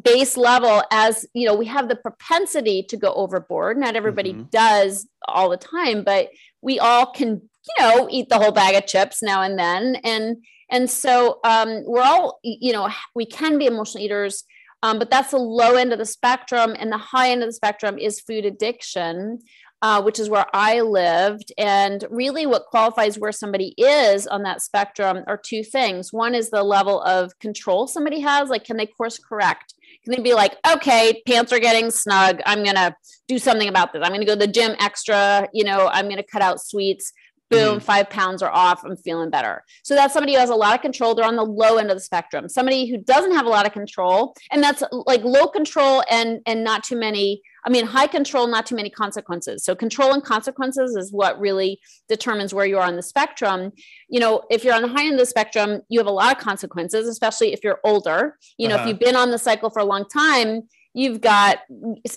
base 0.02 0.36
level 0.36 0.82
as 0.90 1.26
you 1.34 1.46
know 1.46 1.54
we 1.54 1.66
have 1.66 1.88
the 1.88 1.96
propensity 1.96 2.82
to 2.82 2.96
go 2.96 3.12
overboard. 3.14 3.76
Not 3.76 3.96
everybody 3.96 4.32
mm-hmm. 4.32 4.44
does 4.50 5.06
all 5.28 5.50
the 5.50 5.56
time 5.56 6.04
but 6.04 6.30
we 6.62 6.78
all 6.78 7.06
can 7.12 7.28
you 7.30 7.74
know 7.84 8.08
eat 8.10 8.28
the 8.28 8.38
whole 8.38 8.52
bag 8.52 8.74
of 8.74 8.86
chips 8.86 9.22
now 9.22 9.42
and 9.42 9.58
then. 9.58 9.96
And 10.04 10.38
and 10.70 10.90
so 10.90 11.38
um, 11.44 11.82
we're 11.84 12.02
all 12.02 12.38
you 12.42 12.72
know 12.72 12.88
we 13.14 13.26
can 13.26 13.58
be 13.58 13.66
emotional 13.66 14.04
eaters 14.04 14.44
um, 14.82 14.98
but 14.98 15.10
that's 15.10 15.30
the 15.30 15.38
low 15.38 15.74
end 15.74 15.92
of 15.92 15.98
the 15.98 16.04
spectrum 16.04 16.74
and 16.78 16.92
the 16.92 16.98
high 16.98 17.30
end 17.30 17.42
of 17.42 17.48
the 17.48 17.52
spectrum 17.52 17.98
is 17.98 18.20
food 18.20 18.44
addiction 18.44 19.40
uh, 19.82 20.02
which 20.02 20.18
is 20.18 20.28
where 20.28 20.46
I 20.52 20.80
lived. 20.80 21.52
And 21.58 22.04
really, 22.10 22.46
what 22.46 22.66
qualifies 22.66 23.18
where 23.18 23.32
somebody 23.32 23.74
is 23.76 24.26
on 24.26 24.42
that 24.42 24.62
spectrum 24.62 25.24
are 25.26 25.36
two 25.36 25.62
things. 25.62 26.12
One 26.12 26.34
is 26.34 26.50
the 26.50 26.62
level 26.62 27.02
of 27.02 27.38
control 27.38 27.86
somebody 27.86 28.20
has, 28.20 28.48
like, 28.48 28.64
can 28.64 28.76
they 28.76 28.86
course 28.86 29.18
correct? 29.18 29.74
can 30.04 30.12
they 30.12 30.22
be 30.22 30.34
like, 30.34 30.56
okay, 30.70 31.20
pants 31.26 31.52
are 31.52 31.58
getting 31.58 31.90
snug. 31.90 32.40
I'm 32.46 32.62
going 32.62 32.76
to 32.76 32.94
do 33.26 33.38
something 33.38 33.68
about 33.68 33.92
this. 33.92 34.02
I'm 34.04 34.10
going 34.10 34.20
to 34.20 34.26
go 34.26 34.34
to 34.34 34.46
the 34.46 34.46
gym 34.46 34.76
extra. 34.78 35.48
You 35.52 35.64
know, 35.64 35.88
I'm 35.92 36.06
going 36.06 36.18
to 36.18 36.22
cut 36.22 36.42
out 36.42 36.60
sweets 36.60 37.12
boom, 37.50 37.76
mm-hmm. 37.76 37.78
five 37.78 38.10
pounds 38.10 38.42
are 38.42 38.50
off. 38.50 38.84
I'm 38.84 38.96
feeling 38.96 39.30
better. 39.30 39.62
So 39.84 39.94
that's 39.94 40.12
somebody 40.12 40.34
who 40.34 40.40
has 40.40 40.50
a 40.50 40.54
lot 40.54 40.74
of 40.74 40.82
control. 40.82 41.14
They're 41.14 41.24
on 41.24 41.36
the 41.36 41.44
low 41.44 41.78
end 41.78 41.90
of 41.90 41.96
the 41.96 42.02
spectrum. 42.02 42.48
Somebody 42.48 42.86
who 42.86 42.98
doesn't 42.98 43.34
have 43.34 43.46
a 43.46 43.50
lot 43.50 43.66
of 43.66 43.72
control, 43.72 44.34
and 44.50 44.62
that's 44.62 44.82
like 44.90 45.22
low 45.22 45.48
control 45.48 46.02
and 46.10 46.40
and 46.46 46.64
not 46.64 46.84
too 46.84 46.96
many. 46.96 47.42
I 47.66 47.70
mean, 47.70 47.84
high 47.84 48.06
control, 48.06 48.46
not 48.46 48.64
too 48.64 48.76
many 48.76 48.90
consequences. 48.90 49.64
So 49.64 49.74
control 49.74 50.12
and 50.12 50.22
consequences 50.22 50.94
is 50.94 51.12
what 51.12 51.38
really 51.40 51.80
determines 52.08 52.54
where 52.54 52.64
you 52.64 52.78
are 52.78 52.86
on 52.86 52.94
the 52.94 53.02
spectrum. 53.02 53.72
You 54.08 54.20
know, 54.20 54.42
if 54.50 54.62
you're 54.62 54.74
on 54.74 54.82
the 54.82 54.88
high 54.88 55.04
end 55.04 55.14
of 55.14 55.18
the 55.18 55.26
spectrum, 55.26 55.82
you 55.88 55.98
have 55.98 56.06
a 56.06 56.12
lot 56.12 56.36
of 56.36 56.42
consequences, 56.42 57.08
especially 57.08 57.52
if 57.52 57.64
you're 57.64 57.80
older. 57.82 58.38
You 58.56 58.68
know, 58.68 58.76
uh-huh. 58.76 58.84
if 58.84 58.88
you've 58.88 59.00
been 59.00 59.16
on 59.16 59.30
the 59.30 59.38
cycle 59.38 59.68
for 59.68 59.80
a 59.80 59.84
long 59.84 60.04
time, 60.08 60.62
You've 60.96 61.20
got 61.20 61.58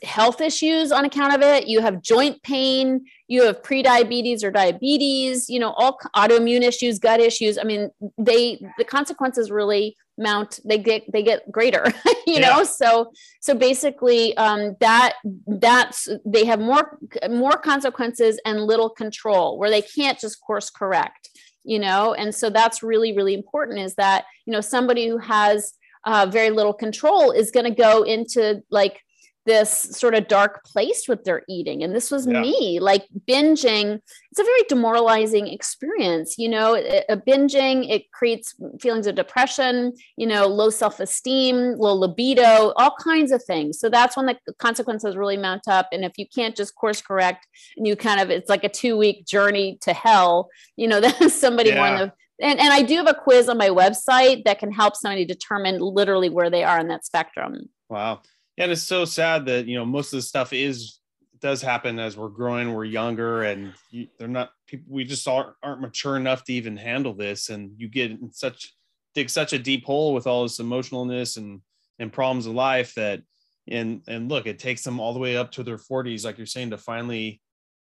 health 0.04 0.40
issues 0.40 0.94
on 0.94 1.04
account 1.04 1.36
of 1.36 1.42
it. 1.42 1.68
You 1.68 1.82
have 1.82 2.02
joint 2.02 2.42
pain. 2.44 3.04
You 3.28 3.44
have 3.44 3.62
prediabetes 3.62 4.42
or 4.42 4.52
diabetes. 4.52 5.50
You 5.50 5.60
know, 5.60 5.72
all 5.72 6.00
autoimmune 6.16 6.62
issues, 6.62 6.98
gut 6.98 7.20
issues. 7.20 7.58
I 7.58 7.64
mean, 7.64 7.90
they 8.18 8.66
the 8.78 8.86
consequences 8.86 9.52
really 9.52 9.98
mount. 10.20 10.60
They 10.66 10.78
get 10.78 11.12
they 11.12 11.24
get 11.24 11.52
greater. 11.52 11.86
you 12.28 12.36
yeah. 12.36 12.50
know, 12.50 12.64
so 12.64 13.12
so 13.42 13.56
basically, 13.56 14.38
um, 14.38 14.76
that 14.80 15.16
that's 15.48 16.08
they 16.26 16.46
have 16.46 16.60
more 16.60 17.00
more 17.30 17.58
consequences 17.58 18.40
and 18.46 18.62
little 18.62 18.90
control 18.90 19.58
where 19.58 19.70
they 19.70 19.82
can't 19.82 20.20
just 20.20 20.42
course 20.42 20.70
correct. 20.70 21.30
You 21.64 21.80
know, 21.80 22.14
and 22.14 22.34
so 22.34 22.50
that's 22.50 22.84
really 22.84 23.16
really 23.16 23.34
important. 23.34 23.80
Is 23.80 23.96
that 23.96 24.26
you 24.46 24.54
know 24.54 24.62
somebody 24.62 25.08
who 25.08 25.18
has 25.18 25.74
uh, 26.06 26.28
very 26.30 26.50
little 26.50 26.74
control 26.74 27.32
is 27.32 27.52
going 27.52 27.66
to 27.66 27.82
go 27.82 28.04
into 28.04 28.62
like 28.70 29.02
this 29.46 29.72
sort 29.72 30.14
of 30.14 30.28
dark 30.28 30.64
place 30.64 31.08
with 31.08 31.24
their 31.24 31.44
eating 31.50 31.82
and 31.84 31.96
this 31.96 32.12
was 32.12 32.28
yeah. 32.28 32.42
me 32.42 32.80
like 32.80 33.06
binging 33.28 34.00
it's 34.32 34.40
a 34.40 34.44
very 34.44 34.62
demoralizing 34.68 35.48
experience 35.48 36.38
you 36.38 36.48
know 36.48 36.76
a 36.76 37.18
binging 37.18 37.90
it 37.90 38.12
creates 38.12 38.54
feelings 38.80 39.08
of 39.08 39.16
depression 39.16 39.94
you 40.18 40.28
know 40.28 40.46
low 40.46 40.70
self-esteem 40.70 41.76
low 41.78 41.94
libido 41.94 42.74
all 42.76 42.96
kinds 43.02 43.32
of 43.32 43.44
things 43.44 43.80
so 43.80 43.90
that's 43.90 44.16
when 44.16 44.26
the 44.26 44.38
consequences 44.60 45.16
really 45.16 45.38
mount 45.38 45.68
up 45.68 45.88
and 45.92 46.04
if 46.04 46.14
you 46.18 46.26
can't 46.28 46.56
just 46.56 46.76
course 46.76 47.02
correct 47.02 47.48
and 47.78 47.88
you 47.88 47.96
kind 47.96 48.20
of 48.20 48.30
it's 48.30 48.50
like 48.50 48.64
a 48.64 48.70
two 48.70 48.98
week 48.98 49.26
journey 49.26 49.78
to 49.82 49.94
hell 49.94 50.50
you 50.76 50.88
know 50.88 51.00
then 51.02 51.30
somebody 51.30 51.70
yeah. 51.70 51.80
one 51.80 52.02
of 52.02 52.12
and, 52.42 52.60
and 52.60 52.72
I 52.72 52.84
do 52.84 52.96
have 52.96 53.08
a 53.10 53.14
quiz 53.14 53.50
on 53.50 53.58
my 53.58 53.70
website 53.70 54.46
that 54.46 54.60
can 54.60 54.72
help 54.72 54.96
somebody 54.96 55.26
determine 55.26 55.80
literally 55.80 56.30
where 56.30 56.50
they 56.50 56.64
are 56.64 56.80
in 56.80 56.88
that 56.88 57.06
spectrum. 57.06 57.70
Wow. 57.90 58.22
And 58.60 58.72
it's 58.72 58.84
so 58.84 59.06
sad 59.06 59.46
that 59.46 59.66
you 59.66 59.78
know 59.78 59.86
most 59.86 60.14
of 60.14 60.18
the 60.18 60.22
stuff 60.22 60.54
is 60.54 61.00
does 61.40 61.62
happen 61.62 61.98
as 62.00 62.18
we're 62.18 62.28
growing, 62.28 62.74
we're 62.74 62.84
younger, 62.84 63.44
and 63.44 63.74
you, 63.90 64.08
they're 64.18 64.28
not 64.28 64.52
people. 64.68 64.86
We 64.90 65.06
just 65.06 65.28
aren't, 65.28 65.56
aren't 65.64 65.82
mature 65.82 66.18
enough 66.18 66.44
to 66.44 66.54
even 66.54 66.76
handle 66.76 67.14
this, 67.14 67.50
and 67.50 67.72
you 67.78 67.88
get 67.88 68.12
in 68.12 68.32
such 68.32 68.74
dig 69.16 69.30
such 69.30 69.54
a 69.54 69.60
deep 69.60 69.86
hole 69.86 70.14
with 70.14 70.28
all 70.28 70.44
this 70.44 70.60
emotionalness 70.60 71.38
and 71.38 71.62
and 71.98 72.14
problems 72.14 72.46
of 72.46 72.54
life 72.54 72.94
that 72.96 73.22
and 73.70 74.02
and 74.08 74.30
look, 74.30 74.46
it 74.46 74.60
takes 74.60 74.84
them 74.84 75.00
all 75.00 75.14
the 75.14 75.20
way 75.20 75.38
up 75.38 75.52
to 75.54 75.64
their 75.64 75.78
40s, 75.78 76.26
like 76.26 76.38
you're 76.38 76.46
saying, 76.46 76.72
to 76.72 76.78
finally 76.78 77.42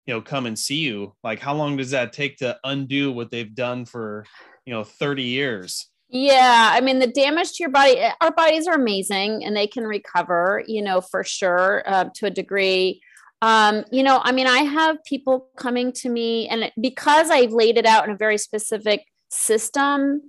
you 0.06 0.14
know 0.14 0.20
come 0.20 0.46
and 0.46 0.58
see 0.58 0.78
you 0.78 1.14
like 1.22 1.38
how 1.38 1.54
long 1.54 1.76
does 1.76 1.90
that 1.90 2.12
take 2.12 2.38
to 2.38 2.58
undo 2.64 3.12
what 3.12 3.30
they've 3.30 3.54
done 3.54 3.84
for 3.84 4.24
you 4.64 4.72
know 4.72 4.82
30 4.82 5.22
years 5.22 5.89
yeah 6.10 6.70
i 6.72 6.80
mean 6.80 6.98
the 6.98 7.06
damage 7.06 7.52
to 7.52 7.62
your 7.62 7.70
body 7.70 7.98
eh, 7.98 8.12
our 8.20 8.32
bodies 8.32 8.66
are 8.66 8.74
amazing 8.74 9.44
and 9.44 9.56
they 9.56 9.66
can 9.66 9.84
recover 9.84 10.62
you 10.66 10.82
know 10.82 11.00
for 11.00 11.24
sure 11.24 11.82
uh, 11.86 12.04
to 12.14 12.26
a 12.26 12.30
degree. 12.30 13.00
Um, 13.42 13.84
you 13.90 14.02
know 14.02 14.20
i 14.22 14.32
mean 14.32 14.46
i 14.46 14.58
have 14.58 15.02
people 15.04 15.48
coming 15.56 15.92
to 15.92 16.10
me 16.10 16.46
and 16.48 16.70
because 16.78 17.30
i've 17.30 17.52
laid 17.52 17.78
it 17.78 17.86
out 17.86 18.04
in 18.04 18.10
a 18.10 18.16
very 18.16 18.36
specific 18.36 19.06
system 19.30 20.22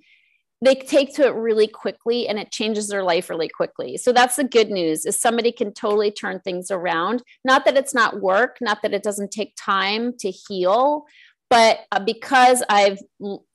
they 0.63 0.75
take 0.75 1.13
to 1.15 1.25
it 1.25 1.33
really 1.33 1.67
quickly 1.67 2.27
and 2.27 2.37
it 2.37 2.51
changes 2.51 2.87
their 2.87 3.03
life 3.03 3.31
really 3.31 3.49
quickly. 3.49 3.97
So 3.97 4.13
that's 4.13 4.35
the 4.35 4.43
good 4.43 4.69
news 4.69 5.07
is 5.07 5.19
somebody 5.19 5.51
can 5.51 5.73
totally 5.73 6.11
turn 6.11 6.39
things 6.39 6.69
around. 6.69 7.23
Not 7.43 7.65
that 7.65 7.75
it's 7.75 7.95
not 7.95 8.21
work 8.21 8.57
not 8.61 8.83
that 8.83 8.93
it 8.93 9.01
doesn't 9.01 9.31
take 9.31 9.55
time 9.57 10.15
to 10.19 10.29
heal 10.29 11.05
but 11.51 11.81
uh, 11.91 11.99
because 11.99 12.63
i've 12.69 12.97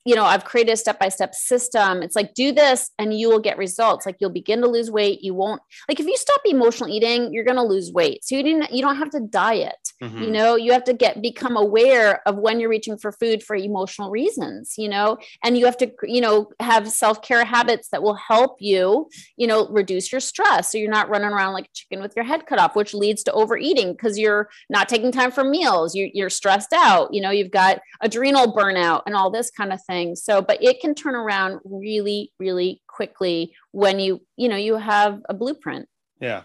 you 0.06 0.14
know 0.14 0.24
i've 0.24 0.44
created 0.44 0.72
a 0.72 0.76
step-by-step 0.76 1.34
system. 1.34 2.02
It's 2.02 2.16
like 2.16 2.34
do 2.34 2.52
this 2.52 2.90
and 2.98 3.18
you 3.18 3.28
will 3.28 3.38
get 3.38 3.58
results. 3.58 4.06
Like 4.06 4.16
you'll 4.20 4.30
begin 4.30 4.60
to 4.62 4.68
lose 4.68 4.90
weight. 4.90 5.22
You 5.22 5.34
won't 5.34 5.60
like 5.88 6.00
if 6.00 6.06
you 6.06 6.16
stop 6.16 6.40
emotional 6.44 6.88
eating 6.90 7.32
you're 7.32 7.44
going 7.44 7.56
to 7.56 7.62
lose 7.62 7.92
weight. 7.92 8.24
So 8.24 8.36
you 8.36 8.42
didn't 8.42 8.72
you 8.72 8.82
don't 8.82 8.96
have 8.96 9.10
to 9.10 9.20
diet 9.20 9.74
mm-hmm. 10.02 10.22
you 10.22 10.30
know? 10.30 10.56
You 10.56 10.72
have 10.72 10.84
to 10.84 10.92
get 10.92 11.22
become 11.22 11.56
aware 11.56 12.20
of 12.26 12.36
when 12.36 12.60
you're 12.60 12.70
reaching 12.70 12.98
for 12.98 13.12
food 13.12 13.42
for 13.42 13.56
emotional 13.56 14.10
reasons 14.10 14.74
you 14.78 14.88
know? 14.88 15.18
And 15.42 15.58
you 15.58 15.64
have 15.66 15.76
to 15.78 15.90
you 16.04 16.20
know 16.20 16.50
have 16.60 16.90
self-care 16.90 17.44
habits 17.44 17.88
that 17.90 18.02
will 18.02 18.14
help 18.14 18.56
you 18.60 19.08
you 19.36 19.46
know 19.46 19.68
reduce 19.68 20.12
your 20.12 20.20
stress. 20.20 20.72
So 20.72 20.78
you're 20.78 20.90
not 20.90 21.08
running 21.08 21.28
around 21.28 21.52
like 21.52 21.66
a 21.66 21.74
chicken 21.74 22.00
with 22.00 22.14
your 22.16 22.24
head 22.24 22.46
cut 22.46 22.58
off 22.58 22.76
which 22.76 22.94
leads 22.94 23.22
to 23.24 23.32
overeating 23.32 23.92
because 23.92 24.18
you're 24.18 24.48
not 24.70 24.88
taking 24.88 25.12
time 25.12 25.30
for 25.30 25.44
meals. 25.44 25.94
You, 25.94 26.10
you're 26.12 26.30
stressed 26.30 26.72
out. 26.72 27.12
You 27.12 27.20
know 27.20 27.30
you've 27.30 27.50
got 27.50 27.80
adrenal 28.00 28.54
burnout 28.54 29.02
and 29.06 29.14
all 29.14 29.30
this 29.30 29.50
kind 29.50 29.72
of 29.72 29.82
thing 29.84 29.95
So, 30.14 30.42
but 30.42 30.62
it 30.62 30.80
can 30.80 30.94
turn 30.94 31.14
around 31.14 31.60
really, 31.64 32.32
really 32.38 32.82
quickly 32.86 33.54
when 33.72 33.98
you, 33.98 34.20
you 34.36 34.48
know, 34.48 34.56
you 34.56 34.76
have 34.76 35.22
a 35.28 35.34
blueprint. 35.34 35.88
Yeah. 36.20 36.42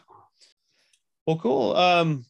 Well, 1.25 1.38
cool. 1.38 1.75
Um, 1.75 2.25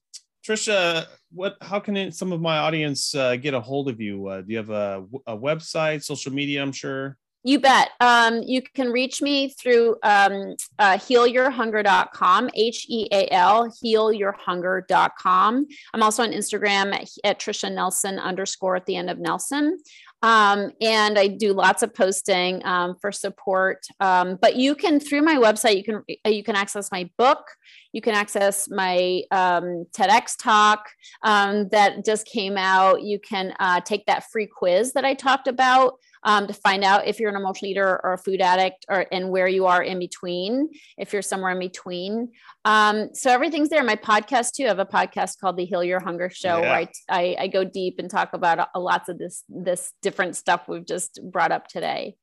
Trisha, 0.46 1.06
what, 1.32 1.58
how 1.62 1.80
can 1.80 2.12
some 2.12 2.32
of 2.32 2.42
my 2.42 2.58
audience 2.58 3.14
uh, 3.16 3.36
get 3.36 3.54
a 3.54 3.62
hold 3.62 3.90
of 3.90 4.02
you? 4.02 4.28
Uh, 4.28 4.42
do 4.42 4.52
you 4.52 4.58
have 4.58 4.70
a, 4.70 5.06
a 5.28 5.38
website, 5.38 6.04
social 6.04 6.34
media? 6.34 6.62
I'm 6.62 6.72
sure. 6.72 7.18
You 7.44 7.60
bet. 7.60 7.90
Um, 8.00 8.44
you 8.44 8.62
can 8.62 8.92
reach 8.92 9.22
me 9.22 9.50
through 9.50 9.96
um, 10.04 10.56
uh, 10.78 10.98
healyourhunger.com, 10.98 12.50
H 12.54 12.86
E 12.88 13.08
A 13.12 13.34
L, 13.34 13.68
healyourhunger.com. 13.84 15.68
I'm 15.94 16.04
also 16.04 16.24
on 16.24 16.32
Instagram 16.32 16.94
at, 16.94 17.10
at 17.24 17.40
Trisha 17.40 17.74
Nelson 17.74 18.20
underscore 18.20 18.76
at 18.76 18.86
the 18.86 18.96
end 18.96 19.10
of 19.10 19.18
Nelson. 19.18 19.80
Um, 20.24 20.72
and 20.80 21.18
I 21.18 21.28
do 21.28 21.52
lots 21.54 21.82
of 21.82 21.96
posting 21.96 22.64
um, 22.64 22.96
for 23.02 23.12
support. 23.12 23.88
Um, 24.00 24.38
but 24.40 24.56
you 24.56 24.76
can 24.76 25.00
through 25.00 25.24
my 25.24 25.36
website, 25.36 25.78
you 25.78 25.84
can 25.84 26.04
uh, 26.26 26.30
you 26.30 26.44
can 26.44 26.56
access 26.56 26.92
my 26.92 27.10
book. 27.18 27.48
You 27.92 28.02
can 28.02 28.14
access 28.14 28.70
my 28.70 29.24
um, 29.32 29.86
TEDx 29.92 30.36
talk 30.40 30.90
um, 31.24 31.70
that 31.70 32.06
just 32.06 32.28
came 32.28 32.56
out. 32.56 33.02
You 33.02 33.20
can 33.20 33.54
uh, 33.60 33.82
take 33.82 34.06
that 34.06 34.30
free 34.32 34.46
quiz 34.46 34.94
that 34.94 35.06
I 35.06 35.16
talked 35.16 35.48
about 35.48 35.96
um, 36.24 36.48
to 36.48 36.54
find 36.54 36.84
out 36.84 37.08
if 37.08 37.20
you're 37.20 37.30
an 37.30 37.36
emotional 37.36 37.72
eater 37.72 38.00
or 38.04 38.14
a 38.14 38.18
food 38.18 38.42
addict 38.42 38.86
or 38.90 39.06
and 39.12 39.30
where 39.30 39.48
you 39.48 39.66
are 39.66 39.82
in 39.82 40.00
between, 40.00 40.70
if 40.98 41.14
you're 41.14 41.22
somewhere 41.22 41.52
in 41.52 41.60
between. 41.60 42.32
Um, 42.66 43.10
so 43.14 43.32
everything's 43.32 43.70
there. 43.70 43.84
My 43.84 43.96
podcast 43.96 44.54
too. 44.54 44.66
I 44.66 44.68
have 44.68 44.80
a 44.80 44.86
podcast 44.86 45.40
called 45.40 45.58
the 45.58 45.66
Heal 45.66 45.84
Your 45.84 46.00
Hunger 46.00 46.30
Show 46.30 46.60
yeah. 46.60 46.62
where 46.62 46.72
I, 46.72 46.88
I, 47.10 47.36
I, 47.40 47.48
go 47.48 47.64
deep 47.64 47.96
and 48.00 48.10
talk 48.10 48.34
about 48.34 48.70
a, 48.74 48.80
lots 48.80 49.10
of 49.10 49.18
this 49.18 49.44
this 49.50 49.94
different 50.02 50.36
stuff 50.36 50.68
we've 50.68 50.86
just 50.86 51.20
brought 51.24 51.52
up 51.52 51.68
today. 51.68 52.16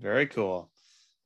Very 0.00 0.26
cool. 0.26 0.70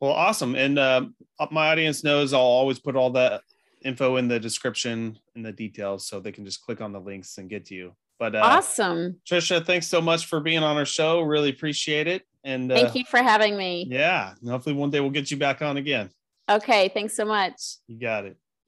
Well, 0.01 0.13
awesome. 0.13 0.55
And 0.55 0.79
uh, 0.79 1.07
my 1.51 1.71
audience 1.71 2.05
knows 2.05 2.33
I'll 2.33 2.41
always 2.41 2.79
put 2.79 2.95
all 2.95 3.11
that 3.11 3.43
info 3.85 4.17
in 4.17 4.29
the 4.29 4.39
description 4.39 5.19
and 5.35 5.45
the 5.45 5.53
details 5.53 6.07
so 6.07 6.21
they 6.21 6.33
can 6.33 6.45
just 6.45 6.63
click 6.63 6.81
on 6.81 6.93
the 6.93 7.01
links 7.01 7.39
and 7.39 7.49
get 7.49 7.67
to 7.67 7.75
you. 7.75 7.93
But 8.19 8.35
uh, 8.35 8.41
awesome, 8.43 9.21
Trisha, 9.29 9.65
thanks 9.65 9.87
so 9.87 10.01
much 10.01 10.27
for 10.27 10.41
being 10.41 10.63
on 10.63 10.77
our 10.77 10.85
show. 10.85 11.21
Really 11.21 11.51
appreciate 11.51 12.07
it. 12.07 12.25
And 12.45 12.71
uh, 12.73 12.77
thank 12.77 12.95
you 12.95 13.05
for 13.05 13.23
having 13.23 13.57
me. 13.57 13.87
Yeah, 13.89 14.35
hopefully 14.47 14.75
one 14.75 14.91
day 14.91 15.01
we'll 15.01 15.11
get 15.11 15.31
you 15.31 15.37
back 15.37 15.63
on 15.63 15.77
again. 15.77 16.11
Okay, 16.49 16.89
thanks 16.89 17.15
so 17.15 17.25
much. 17.25 17.77
You 17.87 17.99
got 17.99 18.25
it. 18.25 18.37